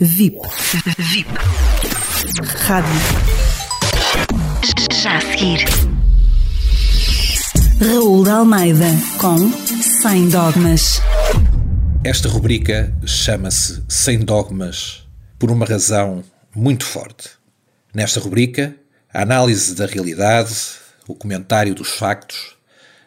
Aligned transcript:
VIP. 0.00 0.40
VIP. 0.98 1.30
Rádio. 2.66 2.90
Já 4.92 5.18
a 5.18 5.20
seguir. 5.20 5.64
Raul 7.80 8.24
de 8.24 8.30
Almeida 8.30 8.86
com 9.20 9.52
Sem 10.02 10.28
Dogmas. 10.30 11.00
Esta 12.02 12.28
rubrica 12.28 12.92
chama-se 13.06 13.84
Sem 13.88 14.18
Dogmas 14.18 15.06
por 15.38 15.52
uma 15.52 15.64
razão 15.64 16.24
muito 16.52 16.84
forte. 16.84 17.30
Nesta 17.94 18.18
rubrica, 18.18 18.74
a 19.12 19.22
análise 19.22 19.76
da 19.76 19.86
realidade, 19.86 20.56
o 21.06 21.14
comentário 21.14 21.72
dos 21.72 21.90
factos, 21.90 22.56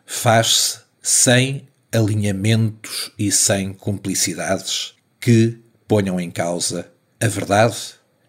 faz-se 0.06 0.80
sem 1.02 1.68
alinhamentos 1.92 3.12
e 3.20 3.30
sem 3.30 3.74
cumplicidades 3.74 4.94
que 5.20 5.67
ponham 5.88 6.20
em 6.20 6.30
causa 6.30 6.92
a 7.20 7.28
verdade, 7.28 7.78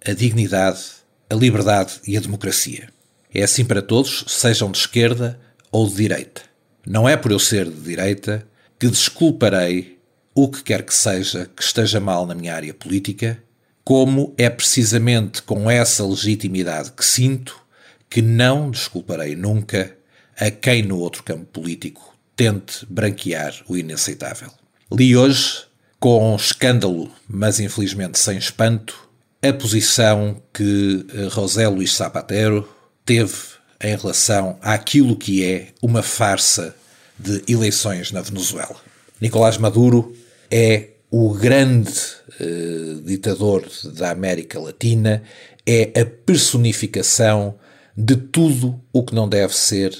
a 0.06 0.12
dignidade, 0.12 0.80
a 1.28 1.34
liberdade 1.34 2.00
e 2.06 2.16
a 2.16 2.20
democracia. 2.20 2.88
É 3.34 3.42
assim 3.42 3.64
para 3.64 3.82
todos, 3.82 4.24
sejam 4.28 4.70
de 4.70 4.78
esquerda 4.78 5.38
ou 5.70 5.86
de 5.88 5.96
direita. 5.96 6.42
Não 6.86 7.08
é 7.08 7.16
por 7.16 7.30
eu 7.30 7.38
ser 7.38 7.68
de 7.68 7.80
direita 7.80 8.46
que 8.78 8.88
desculparei 8.88 9.98
o 10.34 10.48
que 10.48 10.62
quer 10.62 10.82
que 10.82 10.94
seja 10.94 11.50
que 11.54 11.62
esteja 11.62 12.00
mal 12.00 12.24
na 12.24 12.34
minha 12.34 12.54
área 12.54 12.72
política, 12.72 13.42
como 13.84 14.34
é 14.38 14.48
precisamente 14.48 15.42
com 15.42 15.70
essa 15.70 16.06
legitimidade 16.06 16.92
que 16.92 17.04
sinto 17.04 17.60
que 18.08 18.22
não 18.22 18.70
desculparei 18.70 19.34
nunca 19.34 19.96
a 20.38 20.50
quem 20.50 20.82
no 20.82 20.98
outro 20.98 21.22
campo 21.22 21.44
político 21.46 22.16
tente 22.36 22.86
branquear 22.88 23.54
o 23.66 23.76
inaceitável. 23.76 24.50
Li 24.92 25.16
hoje 25.16 25.67
com 26.00 26.36
escândalo, 26.36 27.10
mas 27.28 27.58
infelizmente 27.58 28.18
sem 28.18 28.38
espanto, 28.38 29.08
a 29.42 29.52
posição 29.52 30.40
que 30.52 31.06
eh, 31.12 31.28
José 31.28 31.66
Luís 31.68 31.96
Zapatero 31.96 32.68
teve 33.04 33.34
em 33.82 33.96
relação 33.96 34.58
àquilo 34.60 35.16
que 35.16 35.44
é 35.44 35.68
uma 35.82 36.02
farsa 36.02 36.74
de 37.18 37.42
eleições 37.48 38.12
na 38.12 38.20
Venezuela. 38.20 38.76
Nicolás 39.20 39.58
Maduro 39.58 40.14
é 40.50 40.90
o 41.10 41.32
grande 41.34 41.92
eh, 42.40 43.00
ditador 43.04 43.68
da 43.96 44.10
América 44.10 44.58
Latina, 44.60 45.22
é 45.66 46.00
a 46.00 46.04
personificação 46.04 47.56
de 47.96 48.16
tudo 48.16 48.80
o 48.92 49.02
que 49.02 49.14
não 49.14 49.28
deve 49.28 49.54
ser 49.54 49.96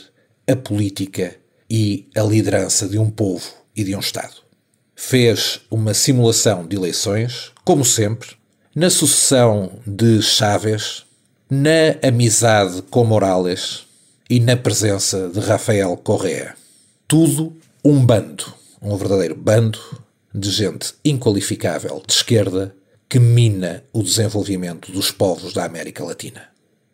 a 0.48 0.54
política 0.54 1.34
e 1.68 2.08
a 2.16 2.22
liderança 2.22 2.88
de 2.88 2.98
um 2.98 3.10
povo 3.10 3.52
e 3.74 3.82
de 3.84 3.94
um 3.94 4.00
Estado 4.00 4.47
fez 5.00 5.60
uma 5.70 5.94
simulação 5.94 6.66
de 6.66 6.76
eleições, 6.76 7.52
como 7.64 7.84
sempre, 7.84 8.30
na 8.74 8.90
sucessão 8.90 9.70
de 9.86 10.20
Chávez, 10.20 11.06
na 11.48 11.96
amizade 12.06 12.82
com 12.82 13.04
Morales 13.04 13.86
e 14.28 14.40
na 14.40 14.56
presença 14.56 15.28
de 15.28 15.38
Rafael 15.38 15.96
Correa. 15.98 16.56
Tudo 17.06 17.56
um 17.82 18.04
bando, 18.04 18.52
um 18.82 18.96
verdadeiro 18.96 19.36
bando 19.36 19.78
de 20.34 20.50
gente 20.50 20.92
inqualificável 21.04 22.02
de 22.04 22.12
esquerda 22.12 22.74
que 23.08 23.20
mina 23.20 23.84
o 23.92 24.02
desenvolvimento 24.02 24.90
dos 24.90 25.12
povos 25.12 25.54
da 25.54 25.64
América 25.64 26.02
Latina. 26.02 26.48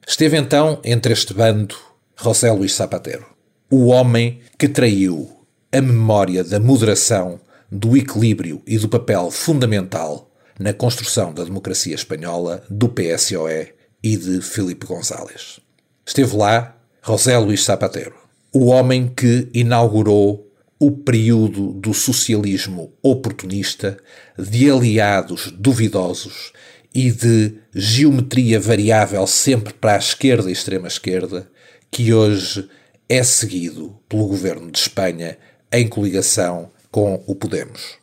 Esteve 0.06 0.36
então 0.36 0.78
entre 0.84 1.14
este 1.14 1.32
bando 1.32 1.74
José 2.22 2.52
Luís 2.52 2.74
Zapatero, 2.74 3.24
o 3.70 3.86
homem 3.86 4.40
que 4.58 4.68
traiu 4.68 5.32
a 5.72 5.80
memória 5.80 6.44
da 6.44 6.60
moderação 6.60 7.40
do 7.74 7.96
equilíbrio 7.96 8.62
e 8.64 8.78
do 8.78 8.88
papel 8.88 9.32
fundamental 9.32 10.30
na 10.60 10.72
construção 10.72 11.34
da 11.34 11.42
democracia 11.42 11.96
espanhola 11.96 12.62
do 12.70 12.88
PSOE 12.88 13.74
e 14.00 14.16
de 14.16 14.40
Felipe 14.40 14.86
González. 14.86 15.58
Esteve 16.06 16.36
lá 16.36 16.76
José 17.04 17.36
Luís 17.36 17.64
Zapatero, 17.64 18.14
o 18.52 18.66
homem 18.66 19.08
que 19.08 19.48
inaugurou 19.52 20.48
o 20.78 20.92
período 20.92 21.72
do 21.72 21.92
socialismo 21.92 22.92
oportunista, 23.02 23.98
de 24.38 24.70
aliados 24.70 25.50
duvidosos 25.50 26.52
e 26.94 27.10
de 27.10 27.54
geometria 27.74 28.60
variável 28.60 29.26
sempre 29.26 29.72
para 29.72 29.94
a 29.94 29.98
esquerda 29.98 30.48
e 30.48 30.52
extrema-esquerda, 30.52 31.50
que 31.90 32.14
hoje 32.14 32.68
é 33.08 33.24
seguido 33.24 33.98
pelo 34.08 34.28
governo 34.28 34.70
de 34.70 34.78
Espanha 34.78 35.36
em 35.72 35.88
coligação 35.88 36.70
com 36.94 37.20
o 37.26 37.34
Podemos. 37.34 37.96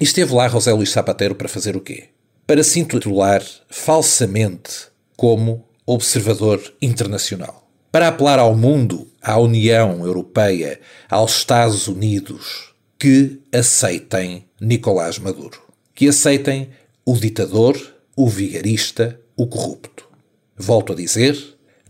E 0.00 0.04
esteve 0.04 0.32
lá 0.32 0.48
José 0.48 0.72
Luís 0.72 0.90
Zapatero 0.90 1.34
para 1.34 1.46
fazer 1.46 1.76
o 1.76 1.80
quê? 1.82 2.04
Para 2.46 2.64
se 2.64 2.80
intitular 2.80 3.44
falsamente 3.68 4.86
como 5.14 5.68
observador 5.84 6.58
internacional. 6.80 7.68
Para 7.92 8.08
apelar 8.08 8.38
ao 8.38 8.56
mundo, 8.56 9.06
à 9.20 9.38
União 9.38 10.06
Europeia, 10.06 10.80
aos 11.10 11.36
Estados 11.36 11.86
Unidos, 11.86 12.72
que 12.98 13.42
aceitem 13.52 14.48
Nicolás 14.58 15.18
Maduro. 15.18 15.60
Que 15.94 16.08
aceitem 16.08 16.70
o 17.04 17.12
ditador, 17.12 17.76
o 18.16 18.26
vigarista, 18.26 19.20
o 19.36 19.46
corrupto. 19.46 20.08
Volto 20.56 20.94
a 20.94 20.96
dizer, 20.96 21.36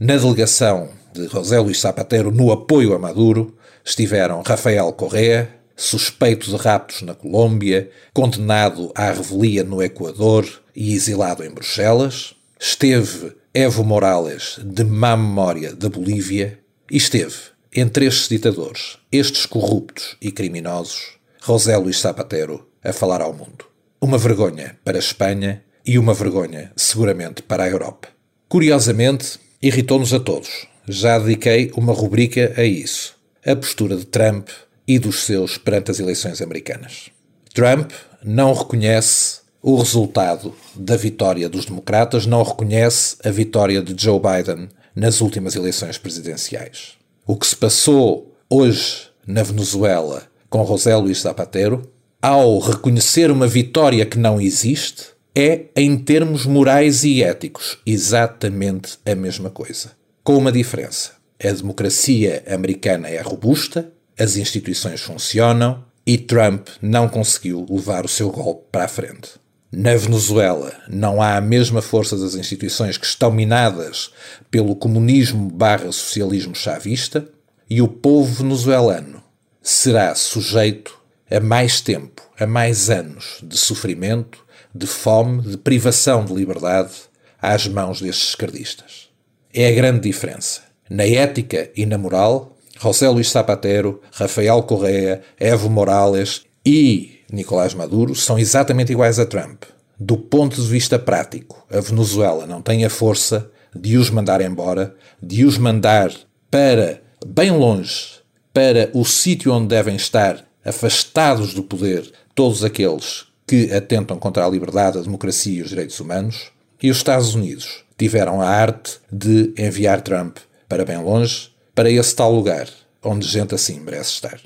na 0.01 0.17
delegação 0.17 0.89
de 1.13 1.29
José 1.29 1.61
Luís 1.61 1.79
Zapatero 1.79 2.33
no 2.33 2.51
apoio 2.51 2.93
a 2.93 2.99
Maduro 2.99 3.57
estiveram 3.85 4.43
Rafael 4.43 4.93
Correa, 4.95 5.60
suspeito 5.81 6.51
de 6.51 6.57
raptos 6.57 7.01
na 7.01 7.15
Colômbia, 7.15 7.91
condenado 8.13 8.93
à 8.95 9.11
revelia 9.11 9.65
no 9.65 9.83
Equador 9.83 10.47
e 10.77 10.93
exilado 10.95 11.43
em 11.43 11.51
Bruxelas. 11.51 12.35
Esteve 12.59 13.33
Evo 13.55 13.83
Morales, 13.83 14.61
de 14.63 14.85
má 14.85 15.17
memória, 15.17 15.75
da 15.75 15.89
Bolívia. 15.89 16.61
E 16.91 16.99
esteve, 16.99 17.37
entre 17.75 18.05
estes 18.05 18.29
ditadores, 18.29 18.99
estes 19.11 19.47
corruptos 19.47 20.17
e 20.21 20.31
criminosos, 20.31 21.19
José 21.43 21.77
Luís 21.77 22.01
Zapatero 22.01 22.69
a 22.85 22.93
falar 22.93 23.23
ao 23.23 23.33
mundo. 23.33 23.65
Uma 24.01 24.19
vergonha 24.19 24.77
para 24.85 24.99
a 24.99 25.01
Espanha 25.01 25.63
e 25.87 25.99
uma 25.99 26.13
vergonha, 26.13 26.73
seguramente, 26.77 27.43
para 27.43 27.65
a 27.65 27.69
Europa. 27.69 28.09
Curiosamente, 28.49 29.39
irritou-nos 29.63 30.13
a 30.13 30.21
todos. 30.21 30.67
Já 30.87 31.19
dediquei 31.19 31.71
uma 31.75 31.95
rubrica 31.95 32.53
a 32.57 32.65
isso. 32.65 33.15
A 33.47 33.57
postura 33.57 33.97
de 33.97 34.05
Trump 34.05 34.49
e 34.95 34.99
dos 34.99 35.25
seus 35.25 35.57
perante 35.57 35.93
as 35.93 36.01
eleições 36.01 36.43
americanas. 36.43 37.11
Trump 37.55 37.93
não 38.25 38.53
reconhece 38.53 39.41
o 39.63 39.77
resultado 39.77 40.53
da 40.75 40.97
vitória 40.97 41.49
dos 41.49 41.65
democratas, 41.65 42.27
não 42.27 42.43
reconhece 42.43 43.17
a 43.25 43.31
vitória 43.31 43.81
de 43.81 43.95
Joe 43.97 44.19
Biden 44.19 44.69
nas 44.95 45.21
últimas 45.21 45.55
eleições 45.55 45.97
presidenciais. 45.97 46.95
O 47.25 47.37
que 47.37 47.47
se 47.47 47.55
passou 47.55 48.35
hoje 48.49 49.09
na 49.25 49.45
Venezuela 49.45 50.25
com 50.49 50.67
José 50.67 50.97
Luís 50.97 51.21
Zapatero, 51.21 51.89
ao 52.21 52.59
reconhecer 52.59 53.31
uma 53.31 53.47
vitória 53.47 54.05
que 54.05 54.19
não 54.19 54.41
existe, 54.41 55.11
é, 55.33 55.67
em 55.77 55.97
termos 55.97 56.47
morais 56.47 57.05
e 57.05 57.23
éticos, 57.23 57.79
exatamente 57.87 58.99
a 59.07 59.15
mesma 59.15 59.51
coisa. 59.51 59.93
Com 60.25 60.37
uma 60.37 60.51
diferença. 60.51 61.13
A 61.43 61.53
democracia 61.53 62.43
americana 62.49 63.09
é 63.09 63.21
robusta, 63.21 63.93
as 64.21 64.37
instituições 64.37 65.01
funcionam 65.01 65.83
e 66.07 66.19
Trump 66.19 66.69
não 66.83 67.09
conseguiu 67.09 67.67
levar 67.71 68.05
o 68.05 68.09
seu 68.09 68.31
golpe 68.31 68.67
para 68.71 68.85
a 68.85 68.89
frente. 68.89 69.31
Na 69.73 69.97
Venezuela 69.97 70.75
não 70.89 71.23
há 71.23 71.37
a 71.37 71.41
mesma 71.41 71.81
força 71.81 72.19
das 72.19 72.35
instituições 72.35 72.99
que 72.99 73.07
estão 73.07 73.31
minadas 73.31 74.13
pelo 74.51 74.77
comunismo 74.77 75.49
barra 75.49 75.91
socialismo 75.91 76.55
chavista 76.55 77.27
e 77.69 77.81
o 77.81 77.89
povo 77.89 78.43
venezuelano 78.43 79.23
será 79.63 80.15
sujeito 80.15 80.99
a 81.31 81.41
mais 81.41 81.81
tempo, 81.81 82.21
a 82.39 82.47
mais 82.47 82.91
anos 82.91 83.39
de 83.43 83.57
sofrimento, 83.57 84.45
de 84.75 84.87
fome, 84.87 85.41
de 85.43 85.57
privação 85.57 86.27
de 86.27 86.35
liberdade 86.35 86.93
às 87.41 87.67
mãos 87.67 88.03
destes 88.03 88.31
esquerdistas. 88.31 89.09
É 89.55 89.69
a 89.69 89.73
grande 89.73 90.01
diferença. 90.01 90.63
Na 90.91 91.07
ética 91.07 91.71
e 91.75 91.87
na 91.87 91.97
moral, 91.97 92.59
José 92.83 93.11
Luís 93.11 93.31
Zapatero, 93.31 94.01
Rafael 94.11 94.63
Correa, 94.63 95.21
Evo 95.39 95.69
Morales 95.69 96.47
e 96.65 97.21
Nicolás 97.31 97.75
Maduro 97.75 98.15
são 98.15 98.39
exatamente 98.39 98.91
iguais 98.91 99.19
a 99.19 99.27
Trump. 99.27 99.65
Do 99.99 100.17
ponto 100.17 100.57
de 100.57 100.67
vista 100.67 100.99
prático, 100.99 101.63
a 101.71 101.79
Venezuela 101.79 102.47
não 102.47 102.63
tem 102.63 102.87
a 102.87 102.89
força 102.89 103.51
de 103.77 103.99
os 103.99 104.09
mandar 104.09 104.41
embora, 104.41 104.95
de 105.23 105.45
os 105.45 105.59
mandar 105.59 106.11
para 106.51 107.03
bem 107.27 107.51
longe, 107.51 108.21
para 108.51 108.89
o 108.95 109.05
sítio 109.05 109.53
onde 109.53 109.69
devem 109.69 109.97
estar, 109.97 110.43
afastados 110.65 111.53
do 111.53 111.63
poder, 111.63 112.11
todos 112.35 112.65
aqueles 112.65 113.27
que 113.47 113.71
atentam 113.75 114.19
contra 114.19 114.47
a 114.47 114.49
liberdade, 114.49 114.97
a 114.97 115.03
democracia 115.03 115.59
e 115.59 115.63
os 115.63 115.69
direitos 115.69 116.01
humanos. 116.01 116.51
E 116.83 116.91
os 116.91 116.97
Estados 116.97 117.35
Unidos 117.35 117.85
tiveram 117.99 118.41
a 118.41 118.49
arte 118.49 118.99
de 119.13 119.53
enviar 119.59 120.01
Trump 120.01 120.39
para 120.67 120.87
bem 120.87 120.97
longe, 120.97 121.51
para 121.81 121.91
esse 121.91 122.15
tal 122.15 122.31
lugar 122.31 122.69
onde 123.03 123.27
gente 123.27 123.55
assim 123.55 123.81
merece 123.81 124.11
estar. 124.11 124.39